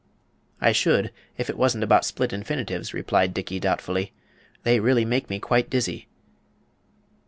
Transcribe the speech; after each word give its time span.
"I 0.59 0.71
should, 0.71 1.11
if 1.37 1.47
it 1.47 1.59
wasn't 1.59 1.83
about 1.83 2.05
split 2.05 2.33
infinitives," 2.33 2.91
replied 2.91 3.35
Dickey, 3.35 3.59
doubtfully. 3.59 4.13
"They 4.63 4.79
really 4.79 5.05
make 5.05 5.29
me 5.29 5.37
quite 5.39 5.69
dizzy." 5.69 6.07